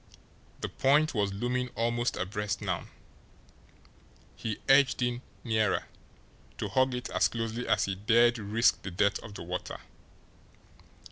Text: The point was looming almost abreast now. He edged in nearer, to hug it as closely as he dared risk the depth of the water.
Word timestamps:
The 0.61 0.67
point 0.67 1.13
was 1.13 1.31
looming 1.31 1.69
almost 1.75 2.17
abreast 2.17 2.59
now. 2.59 2.87
He 4.35 4.57
edged 4.67 5.03
in 5.03 5.21
nearer, 5.43 5.83
to 6.57 6.69
hug 6.69 6.95
it 6.95 7.11
as 7.11 7.27
closely 7.27 7.67
as 7.67 7.85
he 7.85 7.93
dared 7.93 8.39
risk 8.39 8.81
the 8.81 8.89
depth 8.89 9.19
of 9.19 9.35
the 9.35 9.43
water. 9.43 9.79